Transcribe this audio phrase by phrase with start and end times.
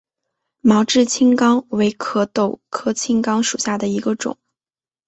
[0.61, 4.35] 毛枝青冈为壳斗科青冈属下的一个种。